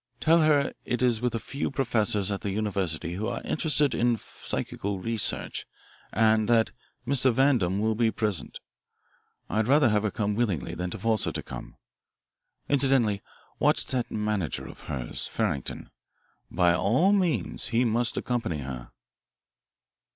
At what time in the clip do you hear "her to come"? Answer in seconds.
11.25-11.75